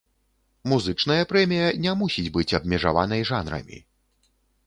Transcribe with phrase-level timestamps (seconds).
[0.71, 3.77] Музычная прэмія не мусіць быць абмежаванай жанрамі.